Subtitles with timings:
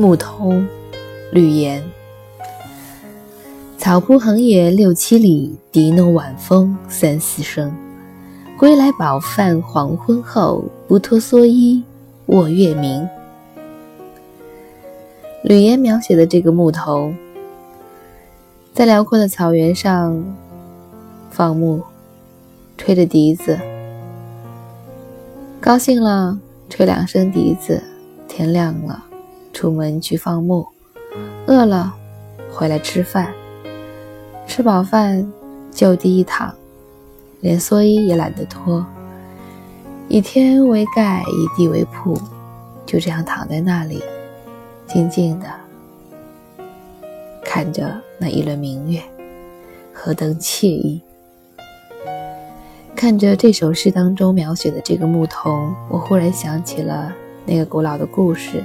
[0.00, 0.64] 牧童
[1.32, 1.82] 吕岩。
[3.76, 7.74] 草铺横野六七里，笛弄晚风三四声。
[8.56, 11.82] 归来饱饭黄昏后，不脱蓑衣
[12.26, 13.08] 卧月明。
[15.42, 17.16] 吕岩描写的这个牧童，
[18.72, 20.24] 在辽阔的草原上
[21.28, 21.82] 放牧，
[22.76, 23.58] 吹着笛子，
[25.60, 26.38] 高兴了
[26.70, 27.82] 吹两声笛子，
[28.28, 29.06] 天亮了
[29.58, 30.64] 出门去放牧，
[31.48, 31.92] 饿了
[32.48, 33.34] 回来吃饭，
[34.46, 35.32] 吃饱饭
[35.72, 36.54] 就地一躺。
[37.40, 38.86] 连蓑衣也懒得脱，
[40.06, 42.16] 以天为盖，以地为铺，
[42.86, 44.00] 就这样躺在那里，
[44.86, 45.46] 静静的
[47.44, 49.02] 看着那一轮明月，
[49.92, 51.02] 何等惬意！
[52.94, 57.12] 看着这首诗当中描写的这个牧童，我忽然想起了
[57.44, 58.62] 那个古老的故事，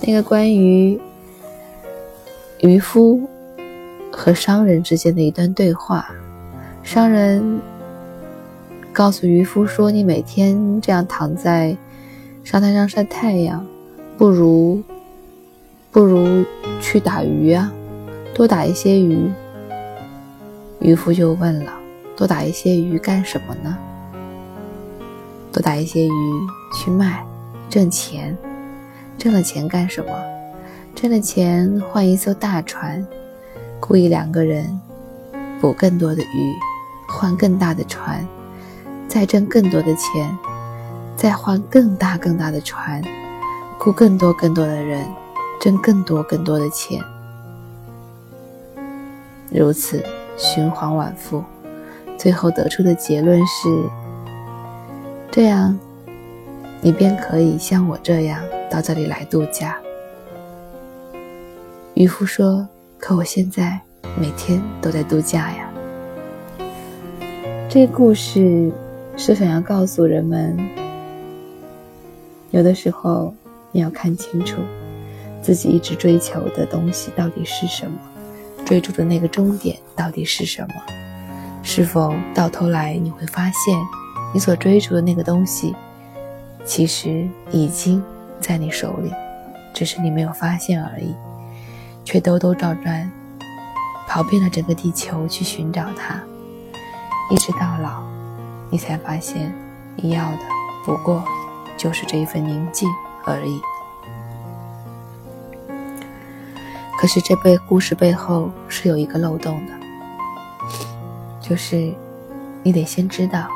[0.00, 1.00] 那个关于
[2.60, 3.28] 渔夫
[4.12, 6.08] 和商人之间的一段对话，
[6.82, 7.60] 商人。
[8.92, 11.76] 告诉渔夫说：“你每天这样躺在
[12.42, 13.62] 沙滩上晒太阳，
[14.16, 14.82] 不如
[15.92, 16.42] 不如
[16.80, 17.70] 去打鱼啊，
[18.32, 19.30] 多打一些鱼。”
[20.80, 21.70] 渔夫就问了
[22.16, 23.76] ：“多打一些鱼干什么呢
[25.52, 26.10] ？”“多打一些鱼
[26.72, 27.22] 去卖，
[27.68, 28.34] 挣钱。
[29.18, 30.10] 挣了钱干什么？
[30.94, 33.06] 挣了钱换一艘大船，
[33.80, 34.80] 雇一两个人，
[35.60, 36.54] 捕更多的鱼，
[37.08, 38.26] 换更大的船。”
[39.08, 40.36] 再挣更多的钱，
[41.16, 43.00] 再换更大更大的船，
[43.78, 45.06] 雇更多更多的人，
[45.60, 47.00] 挣更多更多的钱，
[49.48, 50.04] 如此
[50.36, 51.42] 循环往复，
[52.18, 53.88] 最后得出的结论是：
[55.30, 55.78] 这样，
[56.86, 59.76] 你便可以像我这样到这里来度假。
[61.94, 62.64] 渔夫说
[62.96, 63.76] ：“可我现在
[64.16, 65.68] 每天都在度假呀。”
[67.68, 68.72] 这故事。
[69.16, 70.56] 是想要告诉人们，
[72.50, 73.34] 有的时候
[73.72, 74.58] 你要看清楚
[75.40, 77.98] 自己一直追求的东西到底是什么，
[78.66, 80.74] 追逐的那个终点到底是什么？
[81.64, 83.76] 是否到头来你会发现，
[84.34, 85.74] 你所追逐的那个东西，
[86.66, 88.02] 其实已经
[88.40, 89.12] 在你手里，
[89.72, 91.14] 只是你没有发现而已，
[92.04, 93.10] 却兜兜转转
[94.08, 96.20] 跑遍了整个地球去寻找它，
[97.30, 98.02] 一直到老。
[98.68, 99.54] 你才发现，
[99.94, 100.38] 你要的
[100.84, 101.22] 不过
[101.76, 102.90] 就是这一份宁静
[103.24, 103.60] 而已。
[106.98, 109.72] 可是这背故事背后是有一个漏洞的，
[111.40, 111.94] 就是
[112.64, 113.46] 你得先知道，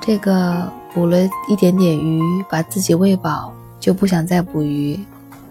[0.00, 4.98] 这个捕了一点点鱼，把自己喂饱，就不想再捕鱼，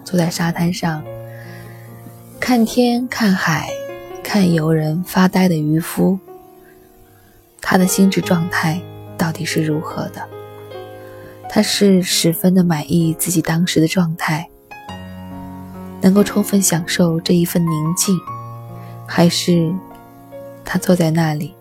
[0.02, 1.04] 坐在沙滩上
[2.40, 3.68] 看天看海
[4.22, 6.18] 看游人发呆的渔夫。
[7.60, 8.80] 他的心智状态
[9.16, 10.26] 到底是如何的？
[11.48, 14.48] 他是十分的满意自己当时的状态，
[16.00, 18.18] 能够充分享受这一份宁静，
[19.06, 19.72] 还是
[20.64, 21.54] 他坐在那里，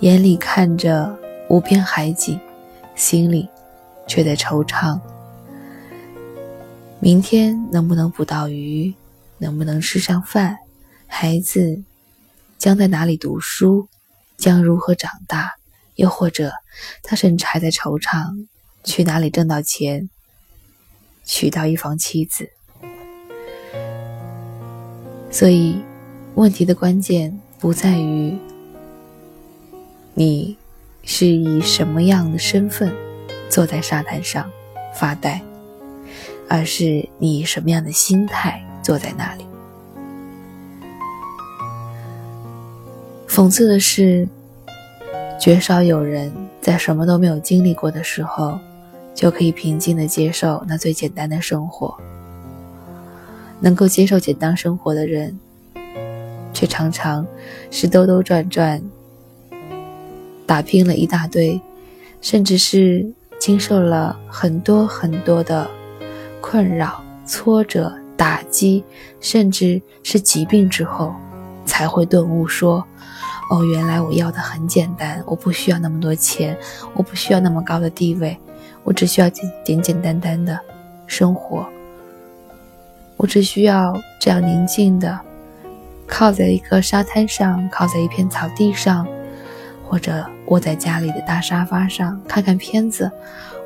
[0.00, 1.14] 眼里看着
[1.48, 2.38] 无边海景，
[2.94, 3.48] 心里
[4.06, 5.00] 却在惆怅：
[7.00, 8.94] 明天能不能捕到鱼？
[9.38, 10.58] 能不能吃上饭？
[11.06, 11.82] 孩子
[12.56, 13.88] 将在哪里读书？
[14.36, 15.54] 将如何长大？
[15.96, 16.52] 又或者，
[17.02, 18.46] 他甚至还在惆怅，
[18.82, 20.10] 去哪里挣到钱，
[21.24, 22.50] 娶到一房妻子？
[25.30, 25.80] 所以，
[26.34, 28.36] 问题的关键不在于
[30.14, 30.56] 你
[31.04, 32.92] 是以什么样的身份
[33.48, 34.50] 坐在沙滩上
[34.94, 35.40] 发呆，
[36.48, 39.44] 而是你以什么样的心态坐在那里。
[43.28, 44.28] 讽刺的是，
[45.40, 48.58] 绝少有人在什么都没有经历过的时候，
[49.14, 51.96] 就可以平静的接受那最简单的生活。
[53.60, 55.38] 能够接受简单生活的人，
[56.52, 57.26] 却常常
[57.70, 58.80] 是兜兜转转，
[60.46, 61.60] 打拼了一大堆，
[62.20, 63.06] 甚至是
[63.38, 65.70] 经受了很多很多的
[66.40, 68.84] 困扰、挫折、打击，
[69.20, 71.14] 甚至是疾病之后，
[71.64, 72.84] 才会顿悟说。
[73.50, 76.56] 哦，原来我要的很简单，我不需要那么多钱，
[76.94, 78.36] 我不需要那么高的地位，
[78.84, 80.58] 我只需要简简简单单的
[81.06, 81.66] 生活。
[83.18, 85.20] 我只需要这样宁静的，
[86.06, 89.06] 靠在一个沙滩上，靠在一片草地上，
[89.94, 93.08] 或者窝在家里的大沙发上看看片子，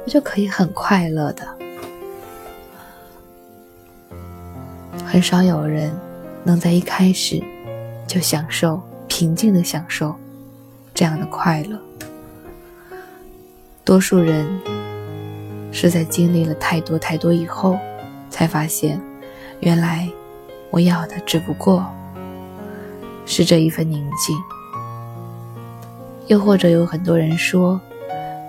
[0.05, 1.59] 我就可以很快乐的。
[5.07, 5.91] 很少有人
[6.45, 7.43] 能在一开始
[8.07, 10.15] 就享受平静的享受
[10.93, 11.81] 这样的快乐。
[13.83, 14.47] 多数人
[15.73, 17.79] 是在经历了太多太多以后，
[18.29, 19.01] 才发现，
[19.61, 20.07] 原来
[20.69, 21.87] 我要的只不过
[23.25, 24.37] 是这一份宁静。
[26.29, 27.81] 又或者有很多人说，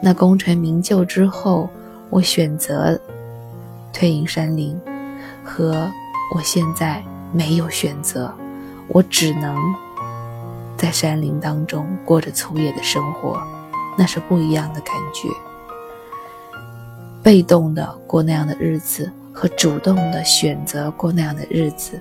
[0.01, 1.69] 那功成名就之后，
[2.09, 2.99] 我选择
[3.93, 4.79] 退隐山林，
[5.43, 5.89] 和
[6.35, 8.33] 我现在没有选择，
[8.89, 9.55] 我只能
[10.77, 13.41] 在山林当中过着粗野的生活。
[13.97, 15.27] 那是不一样的感觉。
[17.21, 21.99] 被动的过那样的日子，和主动的选择过那样的日子，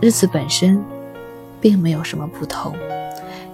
[0.00, 0.82] 日子本身
[1.60, 2.74] 并没有什么不同，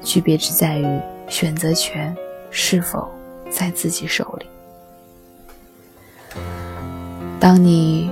[0.02, 2.16] 区别只在于选择权
[2.50, 3.08] 是否
[3.50, 4.46] 在自己手里。
[7.40, 8.10] 当你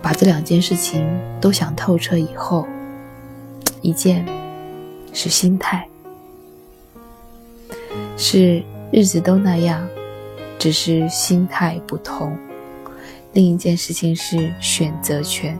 [0.00, 1.06] 把这两件事情
[1.40, 2.66] 都想透彻以后，
[3.82, 4.24] 一件
[5.12, 5.86] 是心态。
[8.16, 9.86] 是日子都那样，
[10.58, 12.34] 只是心态不同。
[13.34, 15.58] 另一件事情是选择权。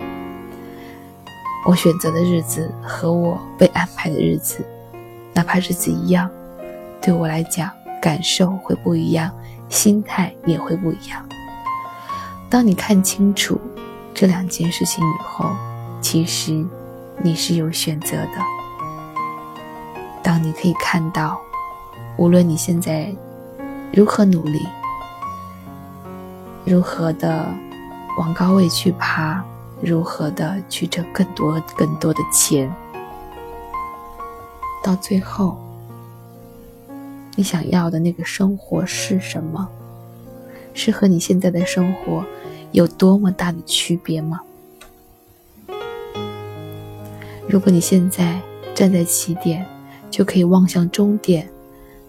[1.67, 4.65] 我选择的日子和我被安排的日子，
[5.37, 6.31] 哪怕日子一样，
[7.01, 9.31] 对我来讲感受会不一样，
[9.69, 11.23] 心态也会不一样。
[12.49, 13.61] 当你看清楚
[14.15, 15.51] 这两件事情以后，
[16.01, 16.65] 其实
[17.23, 18.33] 你是有选择的。
[20.23, 21.39] 当你可以看到。
[22.19, 23.15] 无论你现在
[23.93, 24.67] 如何努力，
[26.65, 27.47] 如何的
[28.19, 29.45] 往高位去爬，
[29.83, 32.75] 如何的去挣更多更多的钱，
[34.87, 35.59] 到最后，
[37.35, 39.69] 你想要的那个生活是什么？
[40.75, 42.25] 是和你现在的生活
[42.71, 44.41] 有多么大的区别吗？
[47.49, 48.41] 如果你现在
[48.77, 49.67] 站在起点，
[50.09, 51.49] 就可以望向终点。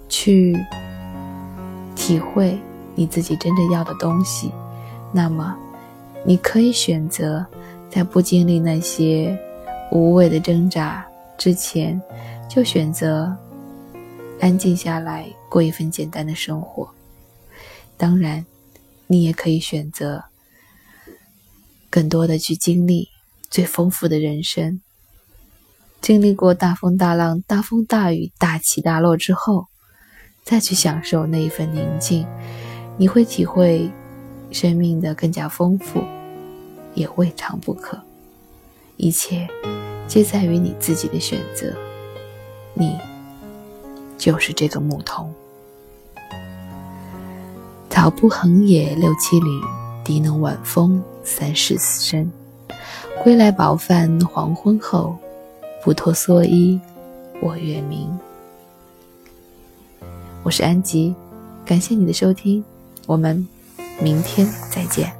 [0.07, 0.56] 去
[1.95, 2.57] 体会
[2.94, 4.51] 你自己真正要的东西，
[5.12, 5.57] 那么
[6.24, 7.44] 你可以选择
[7.89, 9.35] 在不经历那些
[9.91, 11.03] 无谓的挣扎
[11.38, 12.01] 之前，
[12.50, 13.36] 就选择
[14.40, 16.90] 安静下来过一份简单的生活。
[17.98, 18.46] 当然，
[19.08, 20.24] 你也可以选择
[21.90, 23.10] 更多的去经历
[23.50, 24.82] 最丰富的人生。
[26.02, 29.68] 经历过大风大浪、大风大雨、大起大落之后。
[30.44, 32.26] 再去享受那一份宁静，
[32.96, 33.92] 你会体会
[34.50, 36.02] 生命的更加丰富，
[36.96, 38.02] 也未尝不可。
[38.96, 39.46] 一切
[40.08, 41.76] 皆在于你自己的选择，
[42.79, 42.97] 你
[44.18, 45.33] 就是这个牧童。
[47.89, 49.50] 草铺横野六七里，
[50.03, 52.31] 笛能晚风三十四声。
[53.24, 55.18] 归来饱饭黄昏后，
[55.83, 56.79] 不脱蓑衣
[57.41, 58.07] 我月明。
[60.44, 61.15] 我是安吉，
[61.65, 62.63] 感谢你的收听，
[63.07, 63.47] 我们
[64.00, 65.17] 明天再见。